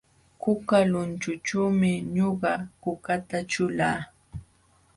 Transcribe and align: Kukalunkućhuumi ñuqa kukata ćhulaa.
Kukalunkućhuumi 0.41 1.91
ñuqa 2.15 2.53
kukata 2.81 3.37
ćhulaa. 3.51 3.99